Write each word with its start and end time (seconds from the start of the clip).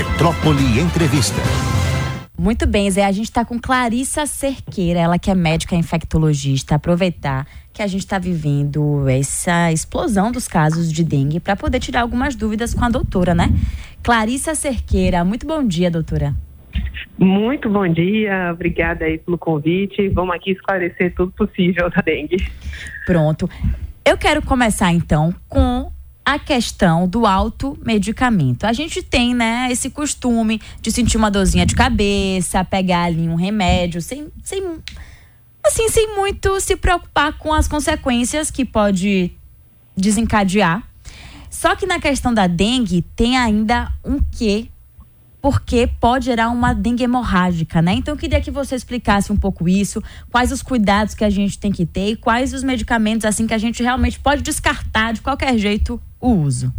Metrópole 0.00 0.80
Entrevista. 0.80 1.42
Muito 2.38 2.66
bem, 2.66 2.90
Zé. 2.90 3.04
A 3.04 3.12
gente 3.12 3.26
está 3.26 3.44
com 3.44 3.60
Clarissa 3.60 4.24
Cerqueira, 4.24 4.98
ela 4.98 5.18
que 5.18 5.30
é 5.30 5.34
médica 5.34 5.76
infectologista. 5.76 6.76
Aproveitar 6.76 7.46
que 7.70 7.82
a 7.82 7.86
gente 7.86 8.00
está 8.00 8.18
vivendo 8.18 9.06
essa 9.10 9.70
explosão 9.70 10.32
dos 10.32 10.48
casos 10.48 10.90
de 10.90 11.04
dengue 11.04 11.38
para 11.38 11.54
poder 11.54 11.80
tirar 11.80 12.00
algumas 12.00 12.34
dúvidas 12.34 12.72
com 12.72 12.82
a 12.82 12.88
doutora, 12.88 13.34
né? 13.34 13.50
Clarissa 14.02 14.54
Cerqueira, 14.54 15.22
muito 15.22 15.46
bom 15.46 15.62
dia, 15.62 15.90
doutora. 15.90 16.34
Muito 17.18 17.68
bom 17.68 17.86
dia, 17.86 18.52
obrigada 18.54 19.04
aí 19.04 19.18
pelo 19.18 19.36
convite. 19.36 20.08
Vamos 20.08 20.34
aqui 20.34 20.52
esclarecer 20.52 21.14
tudo 21.14 21.30
possível 21.32 21.90
da 21.90 22.00
dengue. 22.00 22.38
Pronto. 23.04 23.50
Eu 24.02 24.16
quero 24.16 24.40
começar 24.40 24.94
então 24.94 25.34
com 25.46 25.92
a 26.34 26.38
questão 26.38 27.08
do 27.08 27.26
automedicamento. 27.26 28.66
A 28.66 28.72
gente 28.72 29.02
tem, 29.02 29.34
né, 29.34 29.68
esse 29.70 29.90
costume 29.90 30.60
de 30.80 30.90
sentir 30.90 31.16
uma 31.16 31.30
dorzinha 31.30 31.66
de 31.66 31.74
cabeça, 31.74 32.64
pegar 32.64 33.04
ali 33.04 33.28
um 33.28 33.34
remédio 33.34 34.00
sem, 34.00 34.28
sem 34.42 34.62
assim, 35.64 35.88
sem 35.88 36.14
muito 36.14 36.60
se 36.60 36.76
preocupar 36.76 37.36
com 37.38 37.52
as 37.52 37.66
consequências 37.66 38.50
que 38.50 38.64
pode 38.64 39.32
desencadear. 39.96 40.82
Só 41.50 41.74
que 41.74 41.86
na 41.86 41.98
questão 41.98 42.32
da 42.32 42.46
dengue 42.46 43.02
tem 43.16 43.36
ainda 43.36 43.92
um 44.04 44.20
quê 44.20 44.68
porque 45.42 45.88
pode 45.98 46.26
gerar 46.26 46.50
uma 46.50 46.74
dengue 46.74 47.02
hemorrágica, 47.02 47.80
né? 47.80 47.94
Então 47.94 48.14
eu 48.14 48.18
queria 48.18 48.40
que 48.40 48.50
você 48.50 48.74
explicasse 48.74 49.32
um 49.32 49.36
pouco 49.36 49.68
isso, 49.68 50.02
quais 50.30 50.52
os 50.52 50.62
cuidados 50.62 51.14
que 51.14 51.24
a 51.24 51.30
gente 51.30 51.58
tem 51.58 51.72
que 51.72 51.86
ter 51.86 52.10
e 52.10 52.16
quais 52.16 52.52
os 52.52 52.62
medicamentos 52.62 53.24
assim 53.24 53.46
que 53.46 53.54
a 53.54 53.58
gente 53.58 53.82
realmente 53.82 54.20
pode 54.20 54.42
descartar 54.42 55.12
de 55.12 55.22
qualquer 55.22 55.56
jeito 55.56 56.00
o 56.20 56.28
uso. 56.28 56.72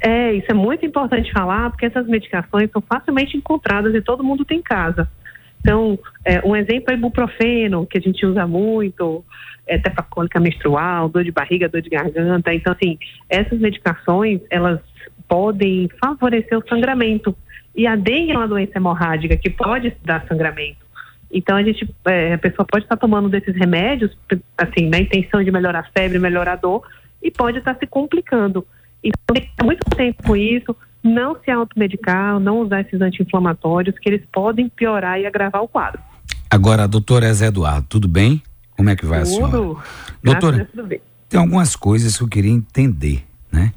É, 0.00 0.32
isso 0.34 0.46
é 0.50 0.54
muito 0.54 0.84
importante 0.84 1.32
falar, 1.32 1.70
porque 1.70 1.86
essas 1.86 2.06
medicações 2.06 2.70
são 2.70 2.82
facilmente 2.82 3.36
encontradas 3.36 3.94
e 3.94 4.02
todo 4.02 4.24
mundo 4.24 4.44
tem 4.44 4.58
em 4.58 4.62
casa. 4.62 5.08
Então, 5.60 5.98
é, 6.24 6.46
um 6.46 6.54
exemplo 6.54 6.92
é 6.92 6.94
ibuprofeno, 6.94 7.86
que 7.86 7.96
a 7.96 8.00
gente 8.00 8.24
usa 8.26 8.46
muito, 8.46 9.24
é, 9.66 9.76
até 9.76 9.88
para 9.88 10.02
cólica 10.02 10.38
menstrual, 10.38 11.08
dor 11.08 11.24
de 11.24 11.32
barriga, 11.32 11.68
dor 11.68 11.80
de 11.80 11.88
garganta. 11.88 12.52
Então, 12.52 12.74
assim, 12.74 12.98
essas 13.30 13.58
medicações, 13.58 14.40
elas 14.50 14.78
podem 15.26 15.88
favorecer 15.98 16.58
o 16.58 16.68
sangramento. 16.68 17.34
E 17.74 17.86
a 17.86 17.96
dengue 17.96 18.32
é 18.32 18.36
uma 18.36 18.46
doença 18.46 18.72
hemorrágica 18.76 19.36
que 19.36 19.48
pode 19.50 19.96
dar 20.04 20.26
sangramento. 20.28 20.84
Então 21.32 21.56
a 21.56 21.62
gente, 21.64 21.88
é, 22.04 22.34
a 22.34 22.38
pessoa 22.38 22.64
pode 22.64 22.84
estar 22.84 22.96
tomando 22.96 23.28
desses 23.28 23.56
remédios, 23.56 24.16
assim, 24.56 24.88
na 24.88 24.98
intenção 24.98 25.42
de 25.42 25.50
melhorar 25.50 25.80
a 25.80 25.98
febre, 25.98 26.16
melhorar 26.18 26.52
a 26.52 26.56
dor, 26.56 26.86
e 27.24 27.30
pode 27.30 27.58
estar 27.58 27.74
se 27.76 27.86
complicando. 27.86 28.64
Então 29.02 29.34
tem 29.34 29.50
que 29.56 29.64
muito 29.64 29.84
tempo 29.96 30.22
com 30.22 30.36
isso, 30.36 30.76
não 31.02 31.36
se 31.42 31.50
automedicar, 31.50 32.38
não 32.38 32.60
usar 32.60 32.82
esses 32.82 33.00
anti-inflamatórios, 33.00 33.98
que 33.98 34.08
eles 34.08 34.22
podem 34.30 34.68
piorar 34.68 35.18
e 35.18 35.26
agravar 35.26 35.62
o 35.62 35.68
quadro. 35.68 36.00
Agora, 36.50 36.86
doutora 36.86 37.32
Zé 37.32 37.46
Eduardo, 37.46 37.86
tudo 37.88 38.06
bem? 38.06 38.42
Como 38.76 38.90
é 38.90 38.96
que 38.96 39.06
vai 39.06 39.22
tudo. 39.22 39.32
a 39.32 39.34
senhora? 39.34 39.82
Doutora, 40.22 40.68
tem 41.28 41.40
algumas 41.40 41.74
coisas 41.74 42.16
que 42.16 42.22
eu 42.22 42.28
queria 42.28 42.52
entender, 42.52 43.24
né? 43.50 43.72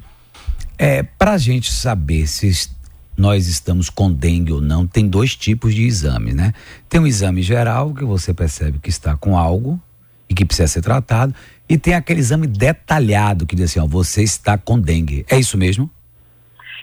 É, 0.76 1.02
para 1.02 1.32
a 1.32 1.38
gente 1.38 1.72
saber 1.72 2.26
se 2.28 2.70
nós 3.16 3.48
estamos 3.48 3.90
com 3.90 4.12
dengue 4.12 4.52
ou 4.52 4.60
não, 4.60 4.86
tem 4.86 5.08
dois 5.08 5.34
tipos 5.34 5.74
de 5.74 5.84
exame, 5.84 6.32
né? 6.32 6.54
Tem 6.88 7.00
um 7.00 7.06
exame 7.06 7.42
geral 7.42 7.92
que 7.92 8.04
você 8.04 8.32
percebe 8.32 8.78
que 8.78 8.88
está 8.88 9.16
com 9.16 9.36
algo 9.36 9.80
e 10.28 10.34
que 10.34 10.44
precisa 10.44 10.68
ser 10.68 10.82
tratado, 10.82 11.34
e 11.68 11.76
tem 11.76 11.94
aquele 11.94 12.20
exame 12.20 12.46
detalhado 12.46 13.46
que 13.46 13.54
diz 13.54 13.70
assim, 13.70 13.80
ó, 13.80 13.86
você 13.86 14.22
está 14.22 14.56
com 14.56 14.78
dengue. 14.78 15.24
É 15.30 15.38
isso 15.38 15.58
mesmo? 15.58 15.90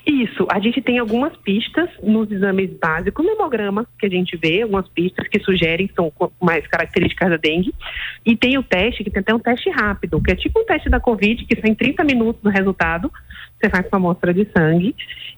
Isso, 0.06 0.46
a 0.52 0.60
gente 0.60 0.80
tem 0.82 1.00
algumas 1.00 1.36
pistas 1.38 1.90
nos 2.04 2.32
exames 2.32 2.70
básicos, 2.80 3.26
no 3.26 3.32
hemograma 3.32 3.88
que 3.98 4.06
a 4.06 4.10
gente 4.10 4.38
vê, 4.38 4.62
algumas 4.62 4.88
pistas 4.90 5.28
que 5.28 5.40
sugerem 5.40 5.90
são 5.96 6.14
mais 6.40 6.68
características 6.68 7.32
da 7.32 7.38
dengue. 7.38 7.74
E 8.24 8.38
tem 8.38 8.56
o 8.56 8.62
teste, 8.62 9.04
que 9.04 9.10
tem 9.10 9.22
até 9.22 9.34
um 9.34 9.40
teste 9.40 9.68
rápido, 9.72 10.22
que 10.22 10.32
é 10.32 10.36
tipo 10.36 10.60
um 10.60 10.66
teste 10.66 10.92
da 10.92 11.00
Covid, 11.00 11.44
que 11.46 11.60
sai 11.60 11.72
em 11.72 11.76
30 11.76 12.04
minutos 12.04 12.44
no 12.44 12.52
resultado, 12.52 13.12
você 13.60 13.68
faz 13.68 13.88
com 13.88 13.96
a 13.96 13.98
amostra 13.98 14.32
de 14.32 14.48
sangue, 14.56 14.96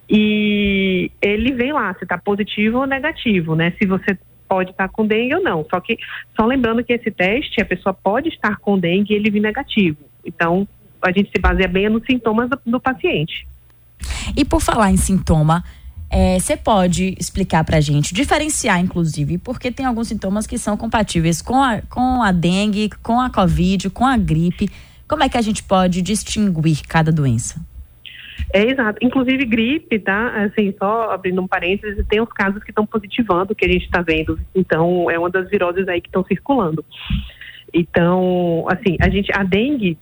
e 0.09 1.09
ele 1.21 1.53
vem 1.53 1.71
lá 1.71 1.93
se 1.93 2.03
está 2.03 2.17
positivo 2.17 2.79
ou 2.79 2.85
negativo, 2.85 3.55
né? 3.55 3.71
Se 3.79 3.87
você 3.87 4.17
pode 4.47 4.71
estar 4.71 4.89
com 4.89 5.05
dengue 5.05 5.35
ou 5.35 5.43
não. 5.43 5.65
Só 5.69 5.79
que, 5.79 5.97
só 6.35 6.45
lembrando 6.45 6.83
que 6.83 6.93
esse 6.93 7.11
teste, 7.11 7.61
a 7.61 7.65
pessoa 7.65 7.93
pode 7.93 8.29
estar 8.29 8.57
com 8.57 8.79
dengue 8.79 9.13
e 9.13 9.15
ele 9.17 9.29
vir 9.29 9.41
negativo. 9.41 9.97
Então, 10.25 10.67
a 11.01 11.11
gente 11.11 11.29
se 11.29 11.39
baseia 11.39 11.67
bem 11.67 11.89
nos 11.89 12.03
sintomas 12.05 12.49
do, 12.49 12.59
do 12.65 12.79
paciente. 12.79 13.47
E 14.35 14.43
por 14.45 14.61
falar 14.61 14.91
em 14.91 14.97
sintoma, 14.97 15.63
você 16.39 16.53
é, 16.53 16.57
pode 16.57 17.15
explicar 17.19 17.63
para 17.63 17.77
a 17.77 17.81
gente, 17.81 18.13
diferenciar 18.13 18.79
inclusive, 18.79 19.37
porque 19.37 19.71
tem 19.71 19.85
alguns 19.85 20.07
sintomas 20.07 20.47
que 20.47 20.57
são 20.57 20.77
compatíveis 20.77 21.41
com 21.41 21.61
a, 21.61 21.81
com 21.81 22.21
a 22.21 22.31
dengue, 22.31 22.89
com 23.03 23.19
a 23.19 23.29
covid, 23.29 23.89
com 23.89 24.05
a 24.05 24.17
gripe. 24.17 24.69
Como 25.07 25.23
é 25.23 25.29
que 25.29 25.37
a 25.37 25.41
gente 25.41 25.63
pode 25.63 26.01
distinguir 26.01 26.81
cada 26.87 27.11
doença? 27.11 27.59
É 28.53 28.63
exato. 28.63 28.99
Inclusive 29.01 29.45
gripe, 29.45 29.99
tá? 29.99 30.29
Assim, 30.43 30.73
só 30.77 31.11
abrindo 31.11 31.41
um 31.41 31.47
parênteses, 31.47 32.05
tem 32.07 32.21
os 32.21 32.31
casos 32.31 32.63
que 32.63 32.71
estão 32.71 32.85
positivando, 32.85 33.55
que 33.55 33.65
a 33.65 33.71
gente 33.71 33.85
está 33.85 34.01
vendo. 34.01 34.39
Então, 34.55 35.09
é 35.11 35.19
uma 35.19 35.29
das 35.29 35.49
viroses 35.49 35.87
aí 35.87 35.99
que 35.99 36.07
estão 36.07 36.23
circulando. 36.23 36.83
Então, 37.73 38.65
assim, 38.69 38.95
a 39.01 39.09
gente, 39.09 39.29
a 39.33 39.43
dengue, 39.43 39.97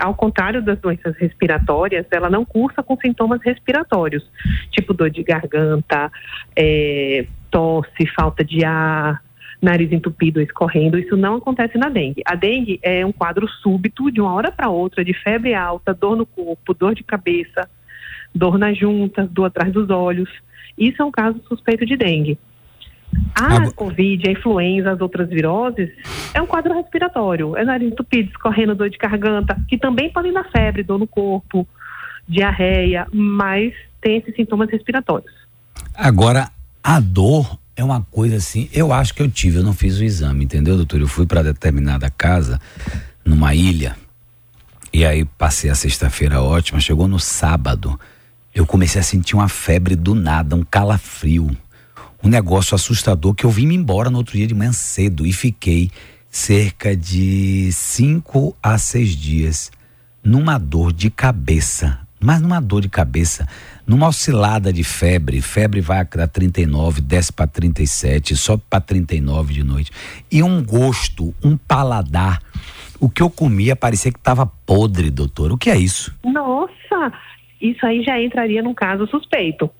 ao 0.00 0.14
contrário 0.14 0.62
das 0.62 0.78
doenças 0.80 1.14
respiratórias, 1.16 2.06
ela 2.10 2.30
não 2.30 2.44
cursa 2.44 2.82
com 2.82 2.96
sintomas 2.96 3.40
respiratórios, 3.42 4.24
tipo 4.70 4.94
dor 4.94 5.10
de 5.10 5.22
garganta, 5.22 6.10
é, 6.56 7.26
tosse, 7.50 8.06
falta 8.16 8.42
de 8.42 8.64
ar, 8.64 9.22
nariz 9.60 9.92
entupido, 9.92 10.40
escorrendo. 10.40 10.98
Isso 10.98 11.16
não 11.16 11.36
acontece 11.36 11.76
na 11.76 11.90
dengue. 11.90 12.22
A 12.24 12.34
dengue 12.34 12.80
é 12.82 13.04
um 13.04 13.12
quadro 13.12 13.46
súbito, 13.46 14.10
de 14.10 14.20
uma 14.20 14.32
hora 14.32 14.50
para 14.50 14.70
outra, 14.70 15.04
de 15.04 15.12
febre 15.12 15.54
alta, 15.54 15.92
dor 15.92 16.16
no 16.16 16.24
corpo, 16.24 16.72
dor 16.72 16.94
de 16.94 17.04
cabeça, 17.04 17.68
dor 18.34 18.58
nas 18.58 18.78
juntas, 18.78 19.28
dor 19.30 19.46
atrás 19.46 19.72
dos 19.72 19.90
olhos. 19.90 20.28
Isso 20.78 21.02
é 21.02 21.04
um 21.04 21.10
caso 21.10 21.40
suspeito 21.48 21.84
de 21.84 21.96
dengue. 21.96 22.38
A 23.34 23.56
Agora... 23.56 23.72
Covid, 23.72 24.28
a 24.28 24.32
influenza, 24.32 24.92
as 24.92 25.00
outras 25.00 25.28
viroses, 25.28 25.90
é 26.32 26.40
um 26.40 26.46
quadro 26.46 26.74
respiratório. 26.74 27.56
É 27.56 27.64
nariz 27.64 27.92
entupido, 27.92 28.30
escorrendo, 28.30 28.74
dor 28.74 28.88
de 28.88 28.98
garganta, 28.98 29.56
que 29.68 29.76
também 29.76 30.10
podem 30.10 30.32
dar 30.32 30.44
febre, 30.50 30.82
dor 30.82 30.98
no 30.98 31.06
corpo, 31.06 31.66
diarreia, 32.28 33.06
mas 33.12 33.74
tem 34.00 34.18
esses 34.18 34.34
sintomas 34.34 34.70
respiratórios. 34.70 35.32
Agora, 35.94 36.50
a 36.82 37.00
dor 37.00 37.58
é 37.76 37.82
uma 37.82 38.02
coisa 38.02 38.36
assim, 38.36 38.68
eu 38.72 38.92
acho 38.92 39.14
que 39.14 39.22
eu 39.22 39.30
tive, 39.30 39.58
eu 39.58 39.62
não 39.64 39.72
fiz 39.72 39.98
o 39.98 40.04
exame, 40.04 40.44
entendeu, 40.44 40.76
doutor? 40.76 41.00
Eu 41.00 41.08
fui 41.08 41.26
para 41.26 41.42
determinada 41.42 42.10
casa, 42.10 42.60
numa 43.24 43.54
ilha, 43.54 43.96
e 44.92 45.04
aí 45.04 45.24
passei 45.24 45.70
a 45.70 45.74
sexta-feira 45.74 46.40
ótima, 46.40 46.80
chegou 46.80 47.08
no 47.08 47.18
sábado, 47.18 47.98
eu 48.54 48.66
comecei 48.66 49.00
a 49.00 49.04
sentir 49.04 49.34
uma 49.34 49.48
febre 49.48 49.96
do 49.96 50.14
nada, 50.14 50.56
um 50.56 50.64
calafrio 50.64 51.56
um 52.22 52.28
negócio 52.28 52.74
assustador 52.74 53.34
que 53.34 53.44
eu 53.44 53.50
vim 53.50 53.66
me 53.66 53.74
embora 53.74 54.10
no 54.10 54.18
outro 54.18 54.36
dia 54.36 54.46
de 54.46 54.54
manhã 54.54 54.72
cedo 54.72 55.26
e 55.26 55.32
fiquei 55.32 55.90
cerca 56.28 56.96
de 56.96 57.70
cinco 57.72 58.56
a 58.62 58.78
seis 58.78 59.10
dias 59.16 59.70
numa 60.22 60.58
dor 60.58 60.92
de 60.92 61.10
cabeça, 61.10 61.98
mas 62.20 62.40
numa 62.42 62.60
dor 62.60 62.82
de 62.82 62.90
cabeça, 62.90 63.48
numa 63.86 64.06
oscilada 64.06 64.70
de 64.70 64.84
febre, 64.84 65.40
febre 65.40 65.80
vai 65.80 65.98
a 65.98 66.26
39, 66.26 67.00
desce 67.00 67.32
para 67.32 67.46
37, 67.46 68.36
sobe 68.36 68.62
para 68.68 68.82
39 68.82 69.54
de 69.54 69.64
noite, 69.64 69.90
e 70.30 70.42
um 70.42 70.62
gosto, 70.62 71.34
um 71.42 71.56
paladar. 71.56 72.42
O 73.00 73.08
que 73.08 73.22
eu 73.22 73.30
comia 73.30 73.74
parecia 73.74 74.12
que 74.12 74.18
estava 74.18 74.44
podre, 74.44 75.10
doutor. 75.10 75.50
O 75.52 75.56
que 75.56 75.70
é 75.70 75.78
isso? 75.78 76.14
Nossa, 76.22 77.10
isso 77.60 77.84
aí 77.84 78.02
já 78.02 78.20
entraria 78.20 78.62
num 78.62 78.74
caso 78.74 79.06
suspeito 79.06 79.70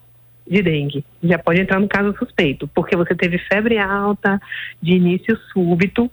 de 0.48 0.62
dengue. 0.62 1.04
Já 1.22 1.38
pode 1.38 1.60
entrar 1.60 1.78
no 1.78 1.88
caso 1.88 2.14
suspeito, 2.18 2.68
porque 2.74 2.96
você 2.96 3.14
teve 3.14 3.38
febre 3.38 3.78
alta, 3.78 4.40
de 4.82 4.94
início 4.94 5.38
súbito, 5.52 6.10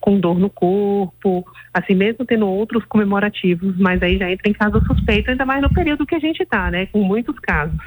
com 0.00 0.18
dor 0.18 0.38
no 0.38 0.48
corpo, 0.48 1.44
assim 1.74 1.94
mesmo 1.94 2.24
tendo 2.24 2.46
outros 2.46 2.84
comemorativos, 2.84 3.76
mas 3.78 4.02
aí 4.02 4.16
já 4.16 4.30
entra 4.30 4.48
em 4.48 4.54
caso 4.54 4.80
suspeito, 4.86 5.30
ainda 5.30 5.44
mais 5.44 5.60
no 5.60 5.72
período 5.72 6.06
que 6.06 6.14
a 6.14 6.20
gente 6.20 6.42
está, 6.42 6.70
né? 6.70 6.86
Com 6.86 7.02
muitos 7.02 7.38
casos. 7.40 7.78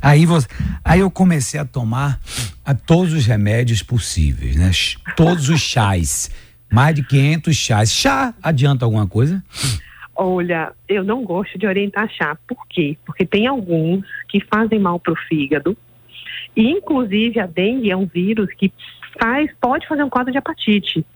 Aí, 0.00 0.24
você, 0.24 0.46
aí 0.84 1.00
eu 1.00 1.10
comecei 1.10 1.58
a 1.58 1.64
tomar 1.64 2.20
a 2.64 2.72
todos 2.72 3.12
os 3.12 3.26
remédios 3.26 3.82
possíveis, 3.82 4.56
né? 4.56 4.70
Todos 5.16 5.48
os 5.48 5.60
chás. 5.60 6.30
Mais 6.72 6.94
de 6.94 7.02
500 7.02 7.56
chás. 7.56 7.90
Chá 7.90 8.34
adianta 8.42 8.84
alguma 8.84 9.06
coisa? 9.06 9.42
Olha, 10.20 10.72
eu 10.88 11.04
não 11.04 11.22
gosto 11.22 11.56
de 11.56 11.64
orientar 11.64 12.10
chá. 12.10 12.36
Por 12.48 12.66
quê? 12.68 12.98
Porque 13.06 13.24
tem 13.24 13.46
alguns 13.46 14.04
que 14.28 14.40
fazem 14.52 14.80
mal 14.80 14.98
para 14.98 15.12
o 15.12 15.16
fígado. 15.16 15.76
E, 16.56 16.68
inclusive, 16.68 17.38
a 17.38 17.46
dengue 17.46 17.92
é 17.92 17.96
um 17.96 18.04
vírus 18.04 18.52
que 18.54 18.72
faz, 19.16 19.48
pode 19.60 19.86
fazer 19.86 20.02
um 20.02 20.10
quadro 20.10 20.32
de 20.32 20.38
hepatite. 20.38 21.06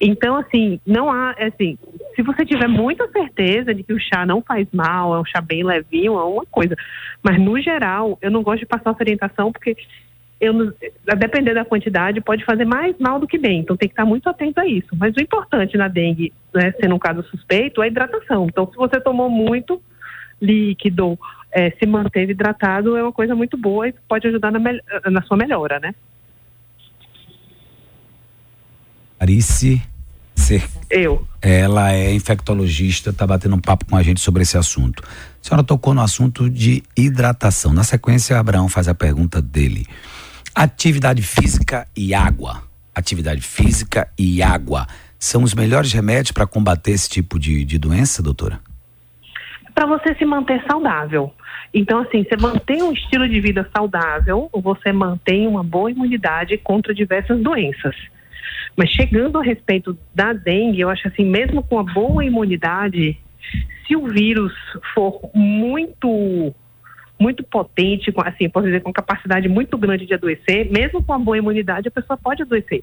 Então, 0.00 0.34
assim, 0.34 0.80
não 0.84 1.08
há, 1.08 1.36
assim, 1.38 1.78
se 2.16 2.22
você 2.22 2.44
tiver 2.44 2.66
muita 2.66 3.08
certeza 3.12 3.72
de 3.72 3.84
que 3.84 3.92
o 3.92 4.00
chá 4.00 4.26
não 4.26 4.42
faz 4.42 4.66
mal, 4.72 5.14
é 5.14 5.20
um 5.20 5.24
chá 5.24 5.40
bem 5.40 5.62
levinho, 5.62 6.18
é 6.18 6.24
uma 6.24 6.44
coisa. 6.46 6.74
Mas, 7.22 7.40
no 7.40 7.60
geral, 7.60 8.18
eu 8.20 8.30
não 8.30 8.42
gosto 8.42 8.60
de 8.60 8.66
passar 8.66 8.90
essa 8.90 9.02
orientação 9.04 9.52
porque 9.52 9.76
eu, 10.40 10.72
a 11.08 11.14
depender 11.14 11.54
da 11.54 11.64
quantidade, 11.64 12.20
pode 12.20 12.44
fazer 12.44 12.64
mais 12.64 12.96
mal 12.98 13.18
do 13.18 13.26
que 13.26 13.38
bem. 13.38 13.60
Então 13.60 13.76
tem 13.76 13.88
que 13.88 13.92
estar 13.92 14.04
muito 14.04 14.28
atento 14.28 14.60
a 14.60 14.66
isso. 14.66 14.88
Mas 14.96 15.14
o 15.16 15.20
importante 15.20 15.76
na 15.76 15.88
dengue, 15.88 16.32
né, 16.54 16.72
sendo 16.80 16.94
um 16.94 16.98
caso 16.98 17.22
suspeito, 17.24 17.82
é 17.82 17.86
a 17.86 17.88
hidratação. 17.88 18.46
Então, 18.46 18.68
se 18.70 18.76
você 18.76 19.00
tomou 19.00 19.28
muito 19.28 19.82
líquido, 20.40 21.18
é, 21.50 21.70
se 21.70 21.86
manteve 21.86 22.32
hidratado, 22.32 22.96
é 22.96 23.02
uma 23.02 23.12
coisa 23.12 23.34
muito 23.34 23.56
boa 23.56 23.88
e 23.88 23.94
pode 24.08 24.28
ajudar 24.28 24.52
na, 24.52 24.60
na 25.10 25.22
sua 25.22 25.36
melhora, 25.36 25.80
né? 25.80 25.94
Arice 29.18 29.82
Ser... 30.38 30.62
Eu. 30.88 31.26
Ela 31.42 31.92
é 31.92 32.14
infectologista, 32.14 33.10
está 33.10 33.26
batendo 33.26 33.56
um 33.56 33.60
papo 33.60 33.84
com 33.84 33.96
a 33.96 34.02
gente 34.02 34.20
sobre 34.20 34.42
esse 34.42 34.56
assunto. 34.56 35.02
A 35.02 35.46
senhora 35.46 35.64
tocou 35.64 35.92
no 35.92 36.00
assunto 36.00 36.48
de 36.48 36.82
hidratação. 36.96 37.74
Na 37.74 37.82
sequência, 37.82 38.38
Abraão 38.38 38.68
faz 38.68 38.86
a 38.88 38.94
pergunta 38.94 39.42
dele. 39.42 39.84
Atividade 40.60 41.22
física 41.22 41.86
e 41.96 42.12
água. 42.12 42.64
Atividade 42.92 43.40
física 43.42 44.08
e 44.18 44.42
água 44.42 44.88
são 45.16 45.44
os 45.44 45.54
melhores 45.54 45.92
remédios 45.92 46.32
para 46.32 46.48
combater 46.48 46.90
esse 46.90 47.08
tipo 47.08 47.38
de, 47.38 47.64
de 47.64 47.78
doença, 47.78 48.24
doutora? 48.24 48.58
Para 49.72 49.86
você 49.86 50.16
se 50.16 50.24
manter 50.24 50.60
saudável. 50.68 51.32
Então, 51.72 52.00
assim, 52.00 52.24
você 52.24 52.36
mantém 52.36 52.82
um 52.82 52.92
estilo 52.92 53.28
de 53.28 53.40
vida 53.40 53.70
saudável, 53.72 54.50
você 54.52 54.90
mantém 54.90 55.46
uma 55.46 55.62
boa 55.62 55.92
imunidade 55.92 56.58
contra 56.58 56.92
diversas 56.92 57.40
doenças. 57.40 57.94
Mas 58.76 58.90
chegando 58.90 59.38
a 59.38 59.44
respeito 59.44 59.96
da 60.12 60.32
dengue, 60.32 60.80
eu 60.80 60.90
acho 60.90 61.06
assim, 61.06 61.24
mesmo 61.24 61.62
com 61.62 61.78
a 61.78 61.84
boa 61.84 62.24
imunidade, 62.24 63.16
se 63.86 63.94
o 63.94 64.08
vírus 64.08 64.52
for 64.92 65.30
muito 65.32 66.52
muito 67.18 67.42
potente, 67.42 68.12
assim, 68.24 68.48
posso 68.48 68.66
dizer, 68.66 68.80
com 68.80 68.92
capacidade 68.92 69.48
muito 69.48 69.76
grande 69.76 70.06
de 70.06 70.14
adoecer, 70.14 70.70
mesmo 70.70 71.02
com 71.02 71.12
a 71.12 71.18
boa 71.18 71.36
imunidade, 71.36 71.88
a 71.88 71.90
pessoa 71.90 72.16
pode 72.16 72.42
adoecer. 72.42 72.82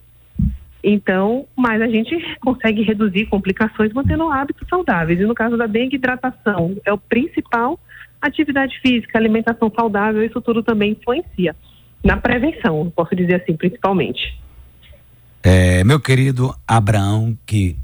Então, 0.84 1.48
mas 1.56 1.82
a 1.82 1.88
gente 1.88 2.16
consegue 2.42 2.84
reduzir 2.84 3.26
complicações 3.26 3.92
mantendo 3.94 4.30
hábitos 4.30 4.68
saudáveis. 4.68 5.20
E 5.20 5.26
no 5.26 5.34
caso 5.34 5.58
da 5.58 5.66
dengue, 5.66 5.96
hidratação 5.96 6.78
é 6.86 6.94
o 6.94 6.98
principal, 6.98 7.80
atividade 8.22 8.80
física, 8.82 9.18
alimentação 9.18 9.72
saudável, 9.76 10.24
isso 10.24 10.42
tudo 10.42 10.62
também 10.62 10.92
influencia 10.92 11.56
na 12.04 12.18
prevenção, 12.18 12.92
posso 12.96 13.16
dizer 13.16 13.42
assim, 13.42 13.58
principalmente. 13.58 14.40
É, 15.44 15.84
meu 15.84 16.00
querido 16.00 16.56
Abraão, 16.68 17.36
que, 17.48 17.76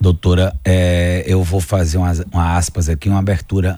doutora, 0.00 0.52
é, 0.64 1.24
eu 1.26 1.42
vou 1.42 1.60
fazer 1.60 1.98
uma, 1.98 2.12
uma 2.32 2.56
aspas 2.56 2.88
aqui, 2.88 3.08
uma 3.08 3.18
abertura 3.18 3.76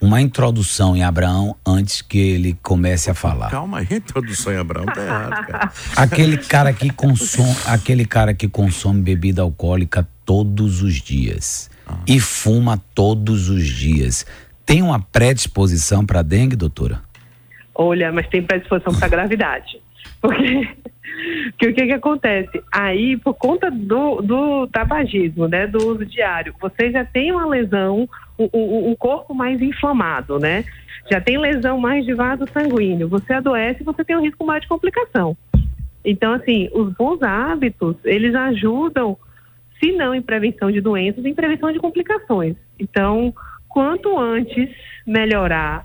uma 0.00 0.20
introdução 0.20 0.96
em 0.96 1.02
Abraão 1.02 1.56
antes 1.66 2.02
que 2.02 2.18
ele 2.18 2.58
comece 2.62 3.10
a 3.10 3.14
falar. 3.14 3.50
Calma 3.50 3.78
aí, 3.78 3.86
introdução 3.90 4.52
em 4.52 4.56
Abraão 4.56 4.86
tá 4.86 5.02
errado, 5.02 5.46
cara. 5.46 5.72
Aquele 5.96 6.36
cara 6.38 6.72
que 6.72 6.90
consome, 6.90 7.56
aquele 7.66 8.04
cara 8.04 8.34
que 8.34 8.48
consome 8.48 9.02
bebida 9.02 9.42
alcoólica 9.42 10.06
todos 10.24 10.82
os 10.82 10.94
dias 10.94 11.70
ah. 11.86 11.98
e 12.06 12.20
fuma 12.20 12.80
todos 12.94 13.48
os 13.48 13.64
dias. 13.66 14.26
Tem 14.64 14.82
uma 14.82 15.00
predisposição 15.00 16.04
para 16.04 16.22
dengue, 16.22 16.56
doutora? 16.56 17.00
Olha, 17.74 18.10
mas 18.12 18.26
tem 18.28 18.42
predisposição 18.42 18.94
para 18.94 19.08
gravidade. 19.08 19.80
Porque 20.20 20.68
que 21.58 21.68
o 21.68 21.74
que, 21.74 21.86
que 21.86 21.92
acontece? 21.92 22.62
Aí, 22.72 23.16
por 23.16 23.34
conta 23.34 23.70
do, 23.70 24.20
do 24.20 24.66
tabagismo, 24.68 25.48
né, 25.48 25.66
do 25.66 25.78
uso 25.78 26.04
diário, 26.04 26.54
você 26.60 26.90
já 26.90 27.04
tem 27.04 27.32
uma 27.32 27.46
lesão, 27.46 28.08
um 28.38 28.94
corpo 28.96 29.34
mais 29.34 29.60
inflamado, 29.62 30.38
né? 30.38 30.64
Já 31.10 31.20
tem 31.20 31.38
lesão 31.38 31.78
mais 31.78 32.04
de 32.04 32.12
vaso 32.14 32.44
sanguíneo. 32.52 33.08
Você 33.08 33.32
adoece, 33.32 33.84
você 33.84 34.04
tem 34.04 34.16
um 34.16 34.22
risco 34.22 34.44
maior 34.44 34.60
de 34.60 34.68
complicação. 34.68 35.36
Então, 36.04 36.32
assim, 36.32 36.68
os 36.72 36.92
bons 36.92 37.22
hábitos, 37.22 37.96
eles 38.04 38.34
ajudam, 38.34 39.16
se 39.80 39.92
não 39.92 40.14
em 40.14 40.22
prevenção 40.22 40.70
de 40.70 40.80
doenças, 40.80 41.24
em 41.24 41.34
prevenção 41.34 41.72
de 41.72 41.78
complicações. 41.78 42.56
Então, 42.78 43.34
quanto 43.68 44.18
antes 44.18 44.70
melhorar 45.06 45.84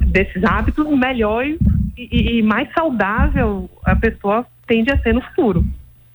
desses 0.00 0.42
hábitos, 0.44 0.86
melhor 0.98 1.44
e, 1.46 1.58
e 1.98 2.42
mais 2.42 2.72
saudável 2.72 3.68
a 3.84 3.94
pessoa 3.96 4.46
tende 4.66 4.90
a 4.90 4.98
ser 4.98 5.12
no 5.12 5.20
futuro. 5.22 5.64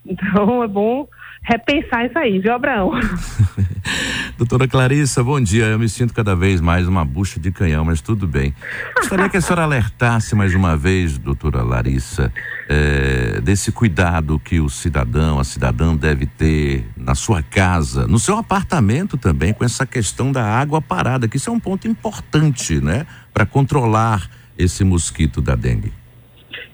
Então 0.04 0.62
é 0.62 0.68
bom 0.68 1.08
repensar 1.42 2.06
isso 2.06 2.18
aí, 2.18 2.38
viu, 2.38 2.52
Abraão? 2.52 2.90
Doutora 4.36 4.68
Clarissa, 4.68 5.22
bom 5.22 5.40
dia. 5.40 5.66
Eu 5.66 5.78
me 5.78 5.88
sinto 5.88 6.12
cada 6.12 6.34
vez 6.34 6.60
mais 6.60 6.86
uma 6.86 7.04
bucha 7.04 7.40
de 7.40 7.50
canhão, 7.50 7.84
mas 7.84 8.00
tudo 8.00 8.26
bem. 8.26 8.54
Gostaria 8.96 9.28
que 9.28 9.36
a 9.36 9.40
senhora 9.40 9.62
alertasse 9.62 10.34
mais 10.34 10.54
uma 10.54 10.76
vez, 10.76 11.16
doutora 11.18 11.62
Larissa, 11.62 12.32
é, 12.68 13.40
desse 13.40 13.72
cuidado 13.72 14.38
que 14.38 14.60
o 14.60 14.68
cidadão, 14.68 15.38
a 15.38 15.44
cidadã 15.44 15.94
deve 15.94 16.26
ter 16.26 16.86
na 16.96 17.14
sua 17.14 17.42
casa, 17.42 18.06
no 18.06 18.18
seu 18.18 18.36
apartamento 18.36 19.16
também, 19.16 19.54
com 19.54 19.64
essa 19.64 19.86
questão 19.86 20.32
da 20.32 20.44
água 20.44 20.82
parada, 20.82 21.28
que 21.28 21.36
isso 21.36 21.48
é 21.48 21.52
um 21.52 21.60
ponto 21.60 21.88
importante, 21.88 22.80
né, 22.80 23.06
para 23.32 23.46
controlar 23.46 24.28
esse 24.58 24.84
mosquito 24.84 25.40
da 25.40 25.54
dengue. 25.54 25.92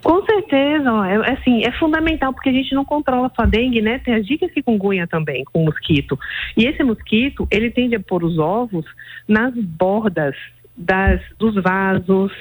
Com 0.02 0.25
certeza, 0.25 0.90
é, 1.06 1.32
assim, 1.32 1.64
é 1.64 1.70
fundamental 1.78 2.32
porque 2.32 2.49
a 2.49 2.52
gente 2.52 2.75
não 2.75 2.84
controla 2.84 3.31
só 3.37 3.46
dengue, 3.46 3.81
né? 3.81 4.00
Tem 4.00 4.14
as 4.14 4.26
dicas 4.26 4.50
que 4.50 4.62
gunha 4.76 5.06
também 5.06 5.44
com 5.44 5.62
o 5.62 5.64
mosquito. 5.66 6.19
E 6.56 6.64
esse 6.64 6.82
mosquito, 6.82 7.46
ele 7.50 7.70
tende 7.70 7.94
a 7.94 8.00
pôr 8.00 8.25
os 8.25 8.37
ovos 8.38 8.84
nas 9.28 9.54
bordas 9.54 10.34
das, 10.76 11.20
dos 11.38 11.54
vasos, 11.54 12.32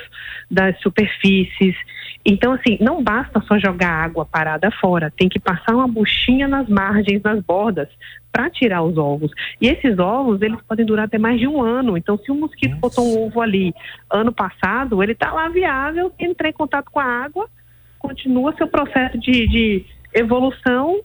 das 0.49 0.79
superfícies. 0.81 1.75
Então, 2.25 2.53
assim, 2.53 2.77
não 2.79 3.03
basta 3.03 3.41
só 3.41 3.57
jogar 3.57 3.89
água 3.89 4.25
parada 4.25 4.69
fora, 4.71 5.11
tem 5.15 5.27
que 5.27 5.39
passar 5.39 5.75
uma 5.75 5.87
buchinha 5.87 6.47
nas 6.47 6.69
margens, 6.69 7.21
nas 7.23 7.41
bordas, 7.43 7.89
para 8.31 8.49
tirar 8.49 8.83
os 8.83 8.97
ovos. 8.97 9.31
E 9.59 9.67
esses 9.67 9.97
ovos, 9.97 10.41
eles 10.41 10.59
podem 10.67 10.85
durar 10.85 11.05
até 11.05 11.17
mais 11.17 11.39
de 11.39 11.47
um 11.47 11.61
ano. 11.61 11.97
Então, 11.97 12.17
se 12.17 12.31
um 12.31 12.39
mosquito 12.39 12.77
Nossa. 12.79 12.81
botou 12.81 13.05
um 13.05 13.27
ovo 13.27 13.41
ali 13.41 13.73
ano 14.09 14.31
passado, 14.31 15.01
ele 15.01 15.13
está 15.13 15.31
lá 15.31 15.49
viável, 15.49 16.11
entrar 16.19 16.49
em 16.49 16.53
contato 16.53 16.89
com 16.91 16.99
a 16.99 17.03
água, 17.03 17.49
continua 17.99 18.55
seu 18.55 18.67
processo 18.67 19.17
de, 19.17 19.47
de 19.47 19.85
evolução 20.13 21.01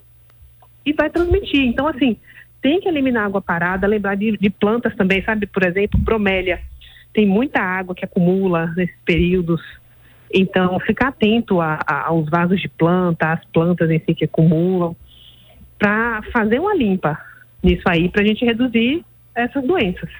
e 0.84 0.92
vai 0.92 1.10
transmitir. 1.10 1.62
Então, 1.62 1.88
assim, 1.88 2.16
tem 2.60 2.80
que 2.80 2.88
eliminar 2.88 3.24
água 3.24 3.40
parada, 3.40 3.86
lembrar 3.86 4.16
de, 4.16 4.36
de 4.36 4.50
plantas 4.50 4.94
também, 4.94 5.22
sabe? 5.22 5.46
Por 5.46 5.64
exemplo, 5.64 5.98
bromélia. 5.98 6.60
Tem 7.12 7.26
muita 7.26 7.60
água 7.60 7.94
que 7.94 8.04
acumula 8.04 8.72
nesses 8.76 8.96
períodos 9.04 9.62
então, 10.32 10.78
ficar 10.80 11.08
atento 11.08 11.60
a, 11.60 11.78
a, 11.86 12.06
aos 12.06 12.28
vasos 12.28 12.60
de 12.60 12.68
planta, 12.68 13.32
às 13.32 13.44
plantas 13.46 13.90
em 13.90 14.00
si 14.00 14.14
que 14.14 14.24
acumulam, 14.24 14.96
para 15.78 16.22
fazer 16.32 16.58
uma 16.58 16.74
limpa 16.74 17.18
nisso 17.62 17.82
aí, 17.86 18.08
para 18.08 18.22
a 18.22 18.26
gente 18.26 18.44
reduzir 18.44 19.04
essas 19.34 19.64
doenças. 19.64 20.10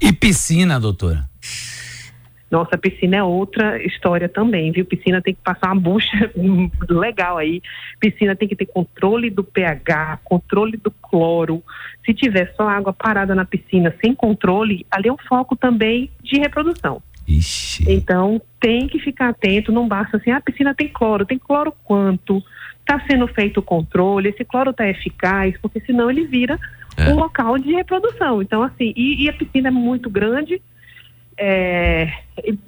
E 0.00 0.12
piscina, 0.12 0.80
doutora? 0.80 1.28
Nossa, 2.52 2.76
piscina 2.76 3.16
é 3.16 3.22
outra 3.22 3.82
história 3.82 4.28
também, 4.28 4.70
viu? 4.72 4.84
Piscina 4.84 5.22
tem 5.22 5.32
que 5.32 5.40
passar 5.42 5.68
uma 5.68 5.80
bucha 5.80 6.30
legal 6.86 7.38
aí. 7.38 7.62
Piscina 7.98 8.36
tem 8.36 8.46
que 8.46 8.54
ter 8.54 8.66
controle 8.66 9.30
do 9.30 9.42
pH, 9.42 10.18
controle 10.22 10.76
do 10.76 10.90
cloro. 10.90 11.62
Se 12.04 12.12
tiver 12.12 12.52
só 12.54 12.68
água 12.68 12.92
parada 12.92 13.34
na 13.34 13.46
piscina 13.46 13.94
sem 14.04 14.14
controle, 14.14 14.84
ali 14.90 15.08
é 15.08 15.12
um 15.12 15.16
foco 15.16 15.56
também 15.56 16.10
de 16.22 16.38
reprodução. 16.38 17.02
Ixi. 17.26 17.84
Então, 17.88 18.40
tem 18.60 18.86
que 18.86 18.98
ficar 18.98 19.30
atento, 19.30 19.72
não 19.72 19.88
basta 19.88 20.16
assim, 20.16 20.30
ah, 20.30 20.38
a 20.38 20.40
piscina 20.40 20.74
tem 20.74 20.88
cloro, 20.88 21.24
tem 21.24 21.38
cloro 21.38 21.72
quanto? 21.84 22.42
Está 22.80 23.00
sendo 23.06 23.26
feito 23.28 23.58
o 23.58 23.62
controle, 23.62 24.28
esse 24.28 24.44
cloro 24.44 24.70
está 24.70 24.88
eficaz, 24.88 25.54
porque 25.60 25.80
senão 25.80 26.10
ele 26.10 26.26
vira 26.26 26.58
é. 26.96 27.08
um 27.08 27.16
local 27.16 27.58
de 27.58 27.72
reprodução. 27.72 28.42
Então, 28.42 28.62
assim, 28.62 28.92
e, 28.96 29.24
e 29.24 29.28
a 29.28 29.32
piscina 29.32 29.68
é 29.68 29.70
muito 29.70 30.10
grande, 30.10 30.60
é, 31.38 32.12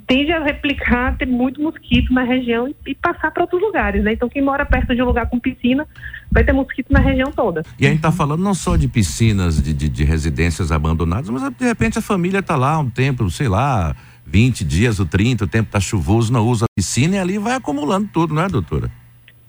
tende 0.07 0.33
a 0.33 0.43
replicar, 0.43 1.17
ter 1.17 1.27
muito 1.27 1.61
mosquito 1.61 2.13
na 2.13 2.23
região 2.23 2.69
e, 2.69 2.75
e 2.87 2.95
passar 2.95 3.31
para 3.31 3.43
outros 3.43 3.61
lugares, 3.61 4.03
né? 4.03 4.13
Então, 4.13 4.29
quem 4.29 4.43
mora 4.43 4.65
perto 4.65 4.95
de 4.95 5.03
um 5.03 5.05
lugar 5.05 5.29
com 5.29 5.39
piscina 5.39 5.87
vai 6.31 6.43
ter 6.43 6.53
mosquito 6.53 6.91
na 6.91 7.01
região 7.01 7.31
toda. 7.31 7.63
E 7.79 7.87
a 7.87 7.91
gente 7.91 7.99
está 7.99 8.11
falando 8.11 8.43
não 8.43 8.55
só 8.55 8.77
de 8.77 8.89
piscinas, 8.89 9.63
de, 9.63 9.73
de, 9.73 9.89
de 9.89 10.05
residências 10.05 10.73
abandonadas, 10.73 11.29
mas 11.29 11.43
de 11.51 11.65
repente 11.65 11.99
a 11.99 12.03
família 12.03 12.41
está 12.41 12.57
lá 12.57 12.79
um 12.79 12.89
tempo, 12.89 13.29
sei 13.31 13.49
lá, 13.49 13.95
20 14.27 14.65
dias 14.65 14.99
ou 14.99 15.07
30, 15.07 15.45
o 15.45 15.49
tempo 15.49 15.69
está 15.69 15.81
chuvoso, 15.81 16.33
não 16.33 16.47
usa 16.47 16.65
a 16.65 16.69
piscina 16.75 17.17
e 17.17 17.19
ali 17.19 17.39
vai 17.39 17.55
acumulando 17.55 18.09
tudo, 18.13 18.35
não 18.35 18.43
é, 18.43 18.49
doutora? 18.49 18.91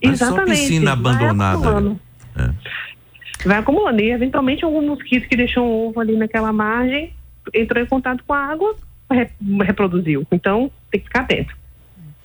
Não 0.02 0.12
Exatamente. 0.12 0.50
É 0.50 0.54
só 0.54 0.62
piscina 0.62 0.92
abandonada. 0.92 1.80
Vai 1.80 1.96
é. 2.36 2.50
vai 3.44 3.58
acumulando. 3.58 4.00
E 4.00 4.10
eventualmente 4.10 4.64
algum 4.64 4.86
mosquito 4.86 5.28
que 5.28 5.36
deixou 5.36 5.64
um 5.64 5.88
ovo 5.88 6.00
ali 6.00 6.16
naquela 6.16 6.52
margem 6.52 7.12
entrou 7.54 7.82
em 7.82 7.86
contato 7.86 8.22
com 8.26 8.32
a 8.32 8.38
água, 8.38 8.74
reproduziu. 9.64 10.26
Então 10.30 10.70
tem 10.90 11.00
que 11.00 11.06
ficar 11.06 11.20
atento. 11.20 11.54